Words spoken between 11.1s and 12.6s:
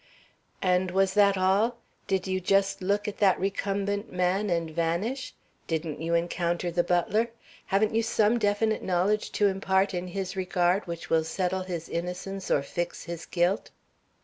will settle his innocence